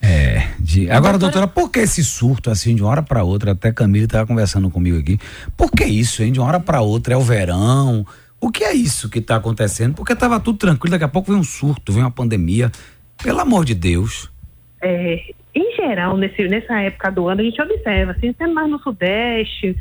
É, 0.04 0.48
de... 0.60 0.90
agora, 0.90 1.18
doutora, 1.20 1.48
por 1.48 1.70
que 1.70 1.80
esse 1.80 2.04
surto 2.04 2.50
assim 2.50 2.76
de 2.76 2.82
uma 2.82 2.90
hora 2.90 3.04
para 3.04 3.24
outra? 3.24 3.52
Até 3.52 3.72
Camila 3.72 4.06
estava 4.06 4.26
conversando 4.26 4.70
comigo 4.70 4.98
aqui. 4.98 5.20
Por 5.56 5.72
que 5.72 5.86
isso, 5.86 6.24
hein? 6.24 6.32
De 6.32 6.40
uma 6.40 6.48
hora 6.48 6.60
para 6.60 6.82
outra 6.82 7.14
é 7.14 7.18
o 7.18 7.22
verão. 7.22 8.06
O 8.42 8.50
que 8.52 8.64
é 8.64 8.74
isso 8.74 9.08
que 9.08 9.20
está 9.20 9.36
acontecendo? 9.36 9.94
Porque 9.94 10.14
estava 10.14 10.40
tudo 10.40 10.58
tranquilo, 10.58 10.92
daqui 10.92 11.04
a 11.04 11.08
pouco 11.08 11.32
vem 11.32 11.40
um 11.40 11.44
surto, 11.44 11.94
vem 11.94 12.02
uma 12.02 12.10
pandemia. 12.10 12.72
Pelo 13.24 13.40
amor 13.40 13.64
de 13.64 13.76
Deus. 13.76 14.32
É, 14.82 15.22
em 15.54 15.76
geral, 15.76 16.18
nesse, 16.18 16.48
nessa 16.48 16.82
época 16.82 17.12
do 17.12 17.28
ano, 17.28 17.42
a 17.42 17.44
gente 17.44 17.62
observa, 17.62 18.14
assim, 18.14 18.34
sendo 18.36 18.56
mais 18.56 18.68
no 18.68 18.80
Sudeste, 18.80 19.78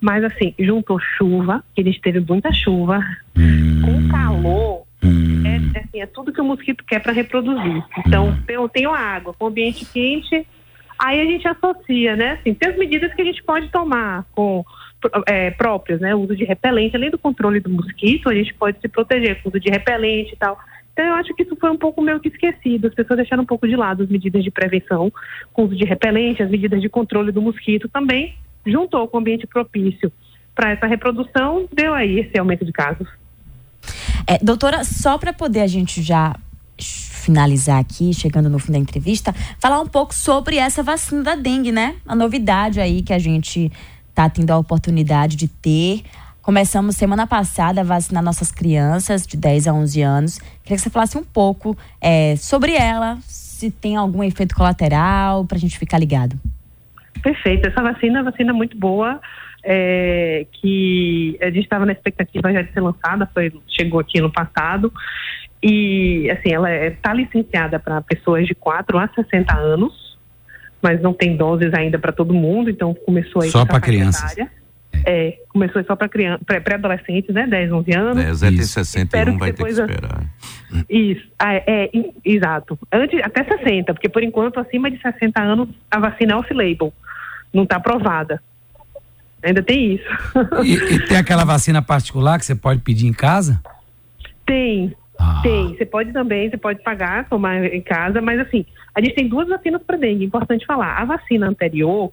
mas 0.00 0.22
assim, 0.22 0.54
juntou 0.58 1.00
chuva, 1.18 1.64
que 1.74 1.80
a 1.80 1.84
gente 1.84 2.00
teve 2.00 2.20
muita 2.20 2.52
chuva, 2.52 3.00
Hum, 3.36 3.82
com 3.82 4.08
calor, 4.08 4.82
hum, 5.02 5.42
é, 5.44 5.80
assim, 5.80 6.00
é 6.00 6.06
tudo 6.06 6.32
que 6.32 6.40
o 6.40 6.44
mosquito 6.44 6.84
quer 6.86 7.00
para 7.00 7.12
reproduzir. 7.12 7.82
Então, 8.06 8.28
Hum. 8.28 8.68
tem 8.68 8.86
a 8.86 8.92
água, 8.96 9.34
com 9.34 9.48
ambiente 9.48 9.84
quente, 9.84 10.46
aí 10.96 11.20
a 11.20 11.24
gente 11.24 11.48
associa, 11.48 12.14
né? 12.14 12.38
Assim, 12.40 12.54
tem 12.54 12.70
as 12.70 12.78
medidas 12.78 13.12
que 13.14 13.22
a 13.22 13.24
gente 13.24 13.42
pode 13.42 13.68
tomar 13.70 14.24
com 14.32 14.64
é, 15.26 15.50
próprias, 15.50 16.00
né? 16.00 16.14
O 16.14 16.20
uso 16.20 16.36
de 16.36 16.44
repelente, 16.44 16.96
além 16.96 17.10
do 17.10 17.18
controle 17.18 17.60
do 17.60 17.70
mosquito, 17.70 18.28
a 18.28 18.34
gente 18.34 18.54
pode 18.54 18.80
se 18.80 18.88
proteger 18.88 19.42
com 19.42 19.48
o 19.48 19.52
uso 19.52 19.60
de 19.60 19.70
repelente 19.70 20.32
e 20.32 20.36
tal. 20.36 20.58
Então, 20.92 21.04
eu 21.04 21.14
acho 21.14 21.34
que 21.34 21.42
isso 21.42 21.54
foi 21.56 21.70
um 21.70 21.76
pouco 21.76 22.00
meio 22.00 22.18
que 22.20 22.28
esquecido. 22.28 22.86
As 22.88 22.94
pessoas 22.94 23.18
deixaram 23.18 23.42
um 23.42 23.46
pouco 23.46 23.68
de 23.68 23.76
lado 23.76 24.02
as 24.02 24.08
medidas 24.08 24.42
de 24.42 24.50
prevenção, 24.50 25.12
com 25.52 25.62
o 25.62 25.64
uso 25.66 25.76
de 25.76 25.84
repelente, 25.84 26.42
as 26.42 26.50
medidas 26.50 26.80
de 26.80 26.88
controle 26.88 27.30
do 27.30 27.42
mosquito 27.42 27.88
também, 27.88 28.34
juntou 28.64 29.06
com 29.06 29.18
o 29.18 29.20
ambiente 29.20 29.46
propício 29.46 30.10
para 30.54 30.70
essa 30.70 30.86
reprodução, 30.86 31.68
deu 31.70 31.92
aí 31.92 32.20
esse 32.20 32.38
aumento 32.38 32.64
de 32.64 32.72
casos. 32.72 33.06
É, 34.26 34.38
doutora, 34.42 34.84
só 34.84 35.18
para 35.18 35.34
poder 35.34 35.60
a 35.60 35.66
gente 35.66 36.02
já 36.02 36.34
finalizar 36.78 37.78
aqui, 37.78 38.14
chegando 38.14 38.48
no 38.48 38.58
fim 38.58 38.72
da 38.72 38.78
entrevista, 38.78 39.34
falar 39.60 39.80
um 39.80 39.86
pouco 39.86 40.14
sobre 40.14 40.56
essa 40.56 40.82
vacina 40.82 41.22
da 41.22 41.34
dengue, 41.34 41.72
né? 41.72 41.96
A 42.06 42.14
novidade 42.14 42.80
aí 42.80 43.02
que 43.02 43.12
a 43.12 43.18
gente 43.18 43.70
tá 44.16 44.30
tendo 44.30 44.50
a 44.50 44.56
oportunidade 44.56 45.36
de 45.36 45.46
ter. 45.46 46.02
Começamos 46.40 46.96
semana 46.96 47.26
passada 47.26 47.82
a 47.82 47.84
vacinar 47.84 48.22
nossas 48.22 48.50
crianças 48.50 49.26
de 49.26 49.36
10 49.36 49.68
a 49.68 49.74
11 49.74 50.00
anos. 50.00 50.38
Queria 50.62 50.76
que 50.76 50.78
você 50.78 50.88
falasse 50.88 51.18
um 51.18 51.22
pouco 51.22 51.76
é, 52.00 52.34
sobre 52.36 52.72
ela, 52.72 53.18
se 53.20 53.70
tem 53.70 53.94
algum 53.94 54.24
efeito 54.24 54.54
colateral, 54.54 55.44
para 55.44 55.58
a 55.58 55.60
gente 55.60 55.78
ficar 55.78 55.98
ligado. 55.98 56.34
Perfeito. 57.22 57.68
Essa 57.68 57.82
vacina 57.82 58.20
é 58.20 58.22
uma 58.22 58.30
vacina 58.30 58.54
muito 58.54 58.78
boa, 58.78 59.20
é, 59.62 60.46
que 60.50 61.36
a 61.42 61.46
gente 61.46 61.64
estava 61.64 61.84
na 61.84 61.92
expectativa 61.92 62.50
já 62.50 62.62
de 62.62 62.72
ser 62.72 62.80
lançada, 62.80 63.28
foi, 63.34 63.52
chegou 63.68 64.00
aqui 64.00 64.18
no 64.20 64.32
passado. 64.32 64.90
E, 65.62 66.30
assim, 66.30 66.54
ela 66.54 66.72
está 66.86 67.12
licenciada 67.12 67.78
para 67.78 68.00
pessoas 68.00 68.46
de 68.46 68.54
4 68.54 68.98
a 68.98 69.08
60 69.08 69.54
anos, 69.54 70.05
mas 70.82 71.00
não 71.00 71.12
tem 71.12 71.36
doses 71.36 71.72
ainda 71.74 71.98
para 71.98 72.12
todo 72.12 72.32
mundo, 72.34 72.70
então 72.70 72.94
começou 72.94 73.42
aí 73.42 73.50
Só 73.50 73.64
faixa 73.66 73.80
crianças. 73.80 74.32
etária. 74.32 74.50
É, 75.04 75.38
começou 75.50 75.84
só 75.84 75.94
para 75.94 76.08
criança, 76.08 76.42
pré- 76.44 76.58
pré-adolescentes, 76.58 77.32
né, 77.34 77.46
10, 77.46 77.70
11 77.70 77.94
anos. 77.94 78.24
É, 78.24 78.32
Zé 78.34 78.48
tem 78.48 78.56
Isso. 78.58 78.72
61, 78.72 79.04
Espero 79.04 79.32
que 79.32 79.38
vai 79.38 79.52
ter 79.52 79.62
que 79.64 79.70
esperar. 79.70 80.24
Isso, 80.88 81.22
ah, 81.38 81.54
é, 81.54 81.64
é, 81.66 81.90
exato. 82.24 82.78
Antes, 82.90 83.20
até 83.22 83.44
60, 83.44 83.92
porque 83.92 84.08
por 84.08 84.22
enquanto, 84.22 84.58
acima 84.58 84.90
de 84.90 85.00
60 85.00 85.40
anos, 85.40 85.68
a 85.90 85.98
vacina 85.98 86.32
é 86.32 86.36
off-label. 86.36 86.92
Não 87.52 87.64
está 87.64 87.76
aprovada. 87.76 88.42
Ainda 89.42 89.62
tem 89.62 89.94
isso. 89.94 90.04
E, 90.64 90.74
e 90.74 91.06
tem 91.06 91.16
aquela 91.18 91.44
vacina 91.44 91.82
particular 91.82 92.38
que 92.38 92.46
você 92.46 92.54
pode 92.54 92.80
pedir 92.80 93.06
em 93.06 93.12
casa? 93.12 93.60
tem, 94.46 94.94
Ah. 95.38 95.42
tem. 95.42 95.76
Você 95.76 95.84
pode 95.86 96.12
também, 96.12 96.48
você 96.50 96.56
pode 96.56 96.82
pagar, 96.82 97.28
tomar 97.28 97.64
em 97.64 97.80
casa, 97.80 98.20
mas 98.20 98.38
assim, 98.40 98.64
a 98.94 99.00
gente 99.00 99.14
tem 99.14 99.28
duas 99.28 99.48
vacinas 99.48 99.82
para 99.82 99.96
dengue, 99.96 100.24
importante 100.24 100.64
falar. 100.66 100.96
A 101.00 101.04
vacina 101.04 101.48
anterior, 101.48 102.12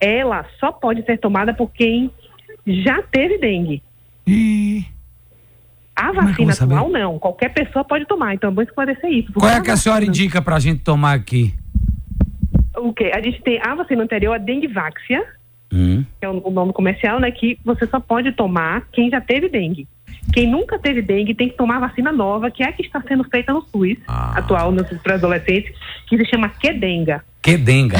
ela 0.00 0.44
só 0.58 0.72
pode 0.72 1.04
ser 1.04 1.18
tomada 1.18 1.54
por 1.54 1.70
quem 1.70 2.10
já 2.66 3.02
teve 3.02 3.38
dengue. 3.38 3.82
Ih, 4.26 4.84
A 5.96 6.08
é 6.08 6.10
que 6.10 6.16
vacina 6.16 6.52
saber? 6.52 6.74
atual, 6.74 6.90
não. 6.90 7.18
Qualquer 7.18 7.50
pessoa 7.52 7.84
pode 7.84 8.06
tomar, 8.06 8.34
então 8.34 8.50
é 8.50 8.52
bom 8.52 8.62
esclarecer 8.62 9.10
isso. 9.10 9.32
qual 9.32 9.50
é 9.50 9.60
que 9.60 9.70
a 9.70 9.76
senhora 9.76 10.04
indica 10.04 10.40
pra 10.42 10.58
gente 10.58 10.82
tomar 10.82 11.12
aqui? 11.14 11.54
O 12.76 12.92
quê? 12.92 13.10
A 13.14 13.20
gente 13.22 13.40
tem 13.42 13.60
a 13.62 13.74
vacina 13.74 14.02
anterior, 14.02 14.34
a 14.34 14.38
Denguevaxia, 14.38 15.24
Hum. 15.72 16.04
que 16.20 16.26
é 16.26 16.28
o 16.28 16.50
nome 16.50 16.72
comercial, 16.72 17.18
né? 17.20 17.30
Que 17.30 17.58
você 17.64 17.86
só 17.86 17.98
pode 18.00 18.32
tomar 18.32 18.86
quem 18.92 19.08
já 19.10 19.20
teve 19.20 19.48
dengue. 19.48 19.88
Quem 20.32 20.50
nunca 20.50 20.78
teve 20.78 21.00
dengue 21.02 21.34
tem 21.34 21.48
que 21.48 21.56
tomar 21.56 21.76
a 21.76 21.80
vacina 21.88 22.10
nova, 22.12 22.50
que 22.50 22.62
é 22.62 22.68
a 22.68 22.72
que 22.72 22.82
está 22.82 23.00
sendo 23.06 23.24
feita 23.24 23.52
no 23.52 23.62
SUS, 23.72 23.96
Ah. 24.08 24.38
atual 24.38 24.72
nos 24.72 24.86
pré-adolescentes, 25.02 25.72
que 26.08 26.16
se 26.16 26.24
chama 26.26 26.48
Quedenga. 26.48 27.24
Que 27.42 27.56
denga. 27.56 27.98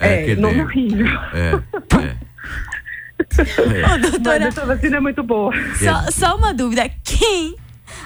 É, 0.00 0.24
que 0.24 0.36
nome 0.36 0.60
horrível. 0.62 1.06
É, 1.34 1.62
é. 1.96 2.16
Ô, 3.22 3.88
Mas 3.88 4.10
doutora, 4.10 4.44
essa 4.46 4.66
vacina 4.66 4.96
é 4.96 5.00
muito 5.00 5.22
boa. 5.22 5.52
Só, 5.76 6.10
só 6.10 6.36
uma 6.36 6.52
dúvida. 6.52 6.90
Quem? 7.04 7.56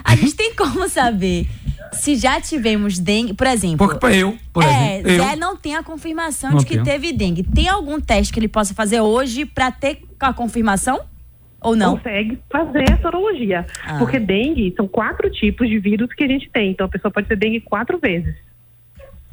A 0.05 0.15
gente 0.15 0.35
tem 0.35 0.55
como 0.55 0.89
saber 0.89 1.47
se 1.93 2.17
já 2.17 2.41
tivemos 2.41 2.99
dengue, 2.99 3.33
por 3.35 3.47
exemplo. 3.47 3.79
Porque 3.79 3.99
pra 3.99 4.13
eu, 4.15 4.37
por 4.53 4.63
é, 4.63 4.99
exemplo, 4.99 5.11
eu. 5.13 5.25
Zé 5.25 5.37
não 5.37 5.57
tem 5.57 5.75
a 5.77 5.83
confirmação 5.83 6.51
Não 6.51 6.59
de 6.59 6.67
que 6.67 6.73
tenho. 6.75 6.85
teve 6.85 7.13
dengue. 7.13 7.43
Tem 7.43 7.69
algum 7.69 8.01
teste 8.01 8.33
que 8.33 8.39
ele 8.39 8.49
possa 8.49 8.75
fazer 8.75 9.01
hoje 9.01 9.45
pra 9.47 9.71
ter 9.71 10.03
a 10.21 10.33
confirmação? 10.33 11.01
Ou 11.67 11.75
não? 11.75 11.97
Consegue 11.97 12.39
fazer 12.49 12.93
a 12.93 12.99
sorologia. 12.99 13.67
Ah. 13.85 13.99
Porque 13.99 14.21
dengue 14.21 14.73
são 14.77 14.87
quatro 14.87 15.29
tipos 15.29 15.69
de 15.69 15.81
vírus 15.81 16.09
que 16.13 16.23
a 16.23 16.29
gente 16.29 16.49
tem. 16.49 16.71
Então 16.71 16.87
a 16.87 16.89
pessoa 16.89 17.11
pode 17.11 17.27
ter 17.27 17.37
dengue 17.37 17.61
quatro 17.61 17.99
vezes. 17.99 18.37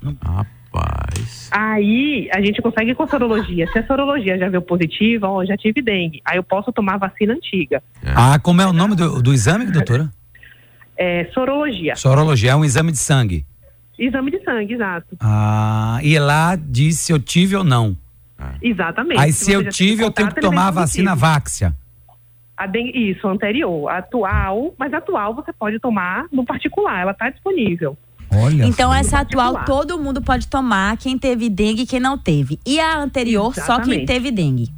Rapaz. 0.04 1.52
Aí 1.52 2.28
a 2.34 2.42
gente 2.42 2.60
consegue 2.60 2.96
com 2.96 3.04
a 3.04 3.08
sorologia. 3.08 3.68
Se 3.72 3.78
a 3.78 3.86
sorologia 3.86 4.36
já 4.36 4.50
veio 4.50 4.64
positiva, 4.64 5.30
ó, 5.30 5.46
já 5.46 5.56
tive 5.56 5.80
dengue. 5.80 6.22
Aí 6.26 6.38
eu 6.38 6.44
posso 6.44 6.72
tomar 6.72 6.96
a 6.96 6.98
vacina 6.98 7.34
antiga. 7.34 7.84
Ah, 8.04 8.40
como 8.40 8.62
é 8.62 8.66
o 8.66 8.74
nome 8.74 8.96
do, 8.96 9.22
do 9.22 9.32
exame, 9.32 9.66
doutora? 9.72 10.10
É 10.98 11.26
sorologia. 11.36 11.96
Sorologia, 11.96 12.52
é 12.52 12.56
um 12.56 12.66
exame 12.66 12.92
de 12.92 12.98
sangue. 12.98 13.46
Exame 13.98 14.32
de 14.32 14.44
sangue, 14.44 14.74
exato. 14.74 15.16
Ah, 15.20 16.00
e 16.02 16.18
lá 16.18 16.56
diz 16.56 16.98
se 16.98 17.14
eu 17.14 17.20
tive 17.20 17.56
ou 17.56 17.64
não. 17.64 17.96
Exatamente. 18.60 19.20
Aí 19.22 19.32
se 19.32 19.46
você 19.46 19.56
eu 19.56 19.70
tive, 19.70 20.04
eu 20.04 20.12
tenho 20.12 20.30
que 20.30 20.42
tomar 20.42 20.70
a 20.70 20.72
vacina. 20.72 21.16
Váxia. 21.16 21.76
A 22.64 22.78
isso, 22.78 23.28
anterior. 23.28 23.90
A 23.90 23.98
atual, 23.98 24.74
mas 24.78 24.94
a 24.94 24.98
atual 24.98 25.34
você 25.36 25.52
pode 25.54 25.80
tomar 25.80 26.26
no 26.32 26.46
particular, 26.46 27.02
ela 27.02 27.12
está 27.12 27.30
disponível. 27.30 27.98
Olha. 28.32 28.66
Então, 28.66 28.92
só. 28.92 28.98
essa 28.98 29.20
atual 29.20 29.54
particular. 29.54 29.80
todo 29.86 30.00
mundo 30.00 30.22
pode 30.22 30.48
tomar, 30.48 30.98
quem 30.98 31.18
teve 31.18 31.50
dengue 31.50 31.84
e 31.84 31.86
quem 31.86 32.00
não 32.00 32.18
teve. 32.18 32.60
E 32.66 32.80
a 32.80 32.98
anterior, 32.98 33.54
só 33.54 33.80
quem 33.80 33.94
Exatamente. 33.94 34.06
teve 34.06 34.32
dengue. 34.32 34.70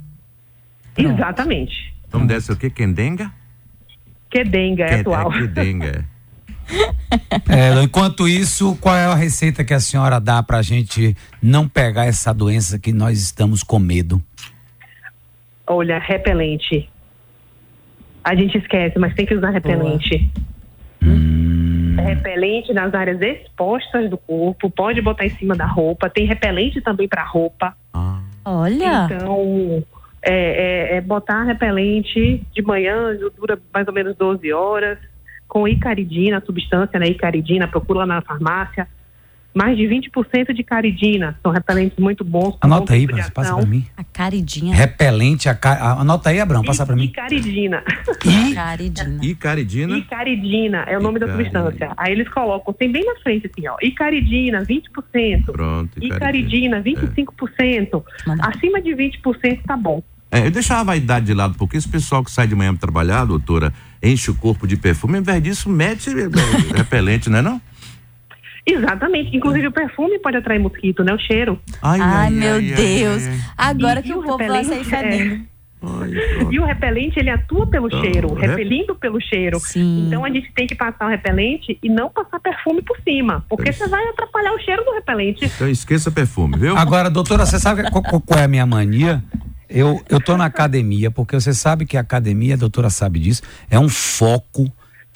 Pronto. 0.93 1.11
Exatamente. 1.13 1.93
O 2.11 2.17
nome 2.17 2.27
dessa 2.27 2.51
é 2.51 2.55
o 2.55 2.57
quê? 2.57 2.69
Quendenga? 2.69 3.31
Que 4.29 4.43
dengue 4.43 4.81
é 4.81 4.87
Quen- 4.89 4.99
atual. 5.01 5.33
É 5.33 5.39
Quendenga. 5.41 6.05
É, 7.47 7.81
enquanto 7.83 8.27
isso, 8.27 8.75
qual 8.81 8.95
é 8.95 9.05
a 9.05 9.13
receita 9.13 9.63
que 9.63 9.73
a 9.73 9.79
senhora 9.79 10.19
dá 10.19 10.41
pra 10.41 10.63
gente 10.63 11.15
não 11.41 11.67
pegar 11.67 12.05
essa 12.05 12.33
doença 12.33 12.79
que 12.79 12.91
nós 12.91 13.21
estamos 13.21 13.61
com 13.61 13.77
medo? 13.77 14.21
Olha, 15.67 15.99
repelente. 15.99 16.89
A 18.25 18.33
gente 18.33 18.57
esquece, 18.57 18.97
mas 18.97 19.13
tem 19.13 19.23
que 19.23 19.35
usar 19.35 19.51
repelente. 19.51 20.27
Hum, 21.03 21.95
Repelente 21.95 22.73
nas 22.73 22.91
áreas 22.93 23.21
expostas 23.21 24.09
do 24.09 24.17
corpo, 24.17 24.67
pode 24.71 24.99
botar 24.99 25.27
em 25.27 25.35
cima 25.37 25.55
da 25.55 25.67
roupa. 25.67 26.09
Tem 26.09 26.25
repelente 26.25 26.81
também 26.81 27.07
para 27.07 27.23
roupa. 27.23 27.75
Ah, 27.93 28.19
Olha. 28.43 29.05
Então, 29.05 29.83
é, 30.23 30.93
é- 30.93 30.97
é 30.97 31.01
botar 31.01 31.43
repelente 31.43 32.43
de 32.51 32.61
manhã, 32.63 33.15
dura 33.37 33.59
mais 33.71 33.87
ou 33.87 33.93
menos 33.93 34.15
12 34.17 34.51
horas, 34.51 34.97
com 35.47 35.67
icaridina, 35.67 36.41
substância, 36.43 36.99
né? 36.99 37.05
Icaridina, 37.07 37.67
procura 37.67 37.99
lá 37.99 38.05
na 38.07 38.21
farmácia. 38.21 38.87
Mais 39.55 39.77
de 39.77 39.83
20% 39.83 40.53
de 40.53 40.63
caridina. 40.63 41.39
São 41.41 41.51
repelentes 41.51 41.97
muito 41.97 42.25
bons. 42.25 42.57
anota 42.59 42.93
aí, 42.93 43.07
de 43.07 43.31
passa, 43.31 43.55
pra 43.55 43.65
mim. 43.65 43.85
A 43.95 44.03
caridinha. 44.03 44.75
Repelente, 44.75 45.47
a 45.47 45.55
ca... 45.55 45.93
anota 45.93 46.29
aí, 46.29 46.41
Abraão, 46.41 46.61
passa 46.61 46.85
pra 46.85 46.95
mim. 46.95 47.05
Icaridina. 47.05 47.81
E 48.25 48.53
Caridina. 48.53 49.25
Icaridina. 49.25 49.97
Icaridina 49.97 50.77
é 50.87 50.97
o 50.97 51.01
nome 51.01 51.19
da 51.19 51.25
Icaridina. 51.27 51.63
substância. 51.63 51.93
Aí 51.95 52.11
eles 52.11 52.27
colocam, 52.27 52.73
tem 52.73 52.91
bem 52.91 53.05
na 53.05 53.15
frente 53.21 53.49
assim, 53.49 53.65
ó. 53.67 53.77
Icaridina, 53.81 54.61
20%. 54.63 55.45
Pronto, 55.45 56.03
Icaridina, 56.03 56.81
25%. 56.81 58.03
Manda. 58.27 58.47
Acima 58.47 58.81
de 58.81 58.91
20% 58.91 59.61
tá 59.65 59.77
bom. 59.77 60.03
É, 60.31 60.45
eu 60.45 60.51
deixava 60.51 60.81
a 60.81 60.83
vaidade 60.83 61.27
de 61.27 61.33
lado, 61.33 61.55
porque 61.57 61.77
esse 61.77 61.87
pessoal 61.87 62.21
que 62.23 62.29
sai 62.29 62.45
de 62.45 62.55
manhã 62.55 62.73
pra 62.73 62.81
trabalhar, 62.81 63.23
doutora, 63.23 63.71
enche 64.03 64.29
o 64.29 64.35
corpo 64.35 64.67
de 64.67 64.75
perfume, 64.75 65.15
ao 65.15 65.21
invés 65.21 65.41
disso, 65.41 65.69
mete 65.69 66.09
repelente, 66.75 67.29
não 67.29 67.37
é 67.37 67.41
não? 67.41 67.61
Exatamente. 68.65 69.35
Inclusive 69.35 69.67
o 69.67 69.71
perfume 69.71 70.19
pode 70.19 70.37
atrair 70.37 70.59
mosquito, 70.59 71.03
né? 71.03 71.13
O 71.13 71.19
cheiro. 71.19 71.59
Ai, 71.81 72.29
meu 72.31 72.55
ai, 72.55 72.61
Deus. 72.61 73.23
ai, 73.27 73.33
ai. 73.33 73.39
Agora 73.69 73.99
E- 73.99 74.03
que 74.03 74.09
e 74.09 74.13
o 74.13 74.19
o 74.19 74.23
povo 74.23 74.37
vai 74.37 74.47
sair 74.63 74.77
repelente 74.83 74.93
é- 74.93 75.01
fedendo. 75.01 75.45
E 76.51 76.59
o 76.59 76.65
repelente, 76.65 77.19
ele 77.19 77.29
atua 77.29 77.67
pelo 77.67 77.85
Então, 77.85 78.01
cheiro, 78.01 78.33
rep- 78.33 78.49
repelindo 78.49 78.95
pelo 78.95 79.21
cheiro. 79.21 79.59
Sim. 79.59 80.05
Então 80.07 80.25
a 80.25 80.29
gente 80.31 80.51
tem 80.55 80.65
que 80.65 80.73
passar 80.73 81.05
o 81.05 81.09
repelente 81.09 81.77
e 81.83 81.87
não 81.89 82.09
passar 82.09 82.39
perfume 82.39 82.81
por 82.81 82.97
cima, 83.03 83.45
porque 83.47 83.71
você 83.71 83.87
vai 83.87 84.03
atrapalhar 84.07 84.51
o 84.53 84.59
cheiro 84.61 84.83
do 84.83 84.93
repelente. 84.95 85.45
Então 85.45 85.69
esqueça 85.69 86.09
perfume, 86.09 86.57
viu? 86.57 86.75
Agora, 86.75 87.07
doutora, 87.07 87.45
você 87.45 87.59
sabe 87.59 87.83
qual 87.91 88.03
é 88.39 88.43
a 88.45 88.47
minha 88.47 88.65
mania? 88.65 89.23
Eu, 89.69 90.01
eu 90.09 90.19
tô 90.19 90.35
na 90.35 90.45
academia, 90.45 91.11
porque 91.11 91.39
você 91.39 91.53
sabe 91.53 91.85
que 91.85 91.97
a 91.97 92.01
academia, 92.01 92.55
a 92.55 92.57
doutora 92.57 92.89
sabe 92.89 93.19
disso, 93.19 93.43
é 93.69 93.77
um 93.77 93.89
foco, 93.89 94.65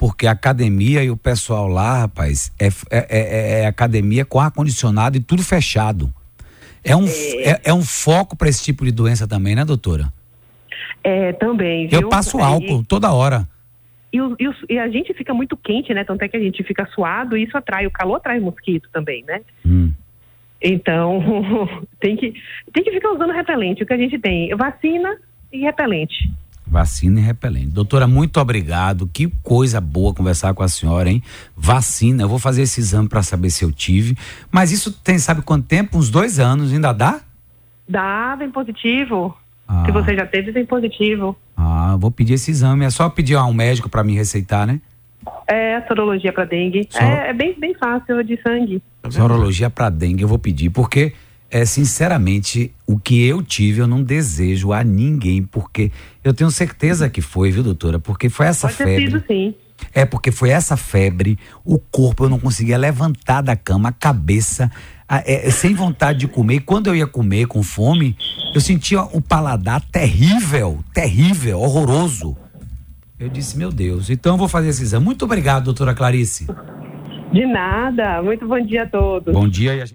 porque 0.00 0.26
a 0.26 0.30
academia 0.30 1.04
e 1.04 1.10
o 1.10 1.16
pessoal 1.16 1.68
lá, 1.68 1.98
rapaz, 1.98 2.50
é, 2.58 2.68
é, 2.90 3.06
é- 3.10 3.60
é 3.60 3.66
academia 3.66 4.24
com 4.24 4.40
ar-condicionado 4.40 5.18
e 5.18 5.20
tudo 5.20 5.42
fechado. 5.42 6.10
É 6.82 6.96
um, 6.96 7.06
é, 7.06 7.60
é 7.64 7.74
um 7.74 7.82
foco 7.82 8.34
para 8.34 8.48
esse 8.48 8.64
tipo 8.64 8.82
de 8.82 8.90
doença 8.90 9.28
também, 9.28 9.54
né, 9.54 9.62
doutora? 9.62 10.10
É, 11.04 11.34
também, 11.34 11.86
viu? 11.86 12.00
Eu 12.00 12.08
passo 12.08 12.40
É, 12.40 12.42
álcool 12.42 12.82
toda 12.82 13.12
hora. 13.12 13.46
E, 14.10 14.18
o- 14.22 14.34
e 14.40 14.48
o- 14.48 14.54
e 14.70 14.78
a 14.78 14.88
gente 14.88 15.12
fica 15.12 15.34
muito 15.34 15.54
quente, 15.54 15.92
né? 15.92 16.02
Tanto 16.02 16.22
é 16.22 16.28
que 16.28 16.36
a 16.38 16.40
gente 16.40 16.64
fica 16.64 16.86
suado 16.94 17.36
e 17.36 17.44
isso 17.44 17.54
atrai, 17.58 17.86
o 17.86 17.90
calor 17.90 18.16
atrai 18.16 18.40
mosquito 18.40 18.88
também, 18.90 19.22
né? 19.28 19.42
Hum. 19.66 19.92
Então, 20.62 21.20
tem 22.00 22.16
que, 22.16 22.32
tem 22.72 22.82
que 22.84 22.90
ficar 22.90 23.12
usando 23.12 23.32
repelente. 23.34 23.82
O 23.82 23.86
que 23.86 23.92
a 23.92 23.98
gente 23.98 24.18
tem? 24.18 24.48
Vacina 24.56 25.14
e 25.52 25.60
repelente. 25.60 26.30
Vacina 26.70 27.18
e 27.18 27.22
repelente. 27.22 27.66
Doutora, 27.70 28.06
muito 28.06 28.38
obrigado. 28.40 29.10
Que 29.12 29.26
coisa 29.42 29.80
boa 29.80 30.14
conversar 30.14 30.54
com 30.54 30.62
a 30.62 30.68
senhora, 30.68 31.10
hein? 31.10 31.20
Vacina, 31.56 32.22
eu 32.22 32.28
vou 32.28 32.38
fazer 32.38 32.62
esse 32.62 32.78
exame 32.80 33.08
para 33.08 33.22
saber 33.22 33.50
se 33.50 33.64
eu 33.64 33.72
tive. 33.72 34.16
Mas 34.52 34.70
isso 34.70 34.92
tem, 34.92 35.18
sabe 35.18 35.42
quanto 35.42 35.66
tempo? 35.66 35.98
Uns 35.98 36.08
dois 36.08 36.38
anos, 36.38 36.72
ainda 36.72 36.92
dá? 36.92 37.20
Dá, 37.88 38.36
vem 38.36 38.50
positivo. 38.50 39.36
Ah. 39.66 39.82
Se 39.84 39.90
você 39.90 40.14
já 40.14 40.24
teve, 40.24 40.52
vem 40.52 40.64
positivo. 40.64 41.36
Ah, 41.56 41.96
vou 41.98 42.10
pedir 42.10 42.34
esse 42.34 42.50
exame. 42.52 42.84
É 42.84 42.90
só 42.90 43.08
pedir 43.10 43.34
a 43.34 43.44
um 43.44 43.52
médico 43.52 43.88
para 43.88 44.04
me 44.04 44.14
receitar, 44.14 44.64
né? 44.66 44.80
É 45.48 45.80
sorologia 45.88 46.32
para 46.32 46.44
dengue. 46.44 46.86
Só- 46.88 47.00
É, 47.00 47.30
é 47.30 47.32
bem, 47.34 47.54
bem 47.58 47.74
fácil 47.74 48.22
de 48.22 48.40
sangue. 48.42 48.80
Sorologia 49.10 49.68
para 49.68 49.90
dengue 49.90 50.22
eu 50.22 50.28
vou 50.28 50.38
pedir, 50.38 50.70
porque 50.70 51.12
é 51.50 51.64
sinceramente 51.64 52.72
o 52.86 52.98
que 52.98 53.26
eu 53.26 53.42
tive 53.42 53.80
eu 53.80 53.86
não 53.86 54.02
desejo 54.02 54.72
a 54.72 54.84
ninguém, 54.84 55.42
porque 55.42 55.90
eu 56.22 56.32
tenho 56.32 56.50
certeza 56.50 57.08
que 57.08 57.20
foi, 57.20 57.50
viu, 57.50 57.62
doutora? 57.62 57.98
Porque 57.98 58.28
foi 58.28 58.46
essa 58.46 58.68
Pode 58.68 58.76
febre. 58.78 59.10
sido, 59.10 59.24
sim. 59.26 59.54
É 59.94 60.04
porque 60.04 60.30
foi 60.30 60.50
essa 60.50 60.76
febre, 60.76 61.38
o 61.64 61.78
corpo 61.78 62.24
eu 62.24 62.28
não 62.28 62.38
conseguia 62.38 62.76
levantar 62.76 63.40
da 63.40 63.56
cama, 63.56 63.88
a 63.88 63.92
cabeça 63.92 64.70
a- 65.08 65.22
é, 65.26 65.50
sem 65.50 65.74
vontade 65.74 66.20
de 66.20 66.28
comer. 66.28 66.56
E 66.56 66.60
quando 66.60 66.86
eu 66.88 66.94
ia 66.94 67.06
comer 67.06 67.46
com 67.46 67.62
fome, 67.62 68.14
eu 68.54 68.60
sentia 68.60 69.02
o 69.02 69.20
paladar 69.20 69.80
terrível, 69.90 70.84
terrível, 70.94 71.58
horroroso. 71.60 72.36
Eu 73.18 73.28
disse, 73.28 73.56
meu 73.58 73.72
Deus, 73.72 74.08
então 74.10 74.34
eu 74.34 74.38
vou 74.38 74.48
fazer 74.48 74.68
esse 74.68 74.82
exame. 74.82 75.04
Muito 75.04 75.24
obrigado, 75.24 75.64
doutora 75.64 75.94
Clarice. 75.94 76.46
De 77.32 77.46
nada. 77.46 78.22
Muito 78.22 78.46
bom 78.46 78.60
dia 78.60 78.82
a 78.82 78.86
todos. 78.86 79.32
Bom 79.32 79.48
dia 79.48 79.74
e. 79.76 79.84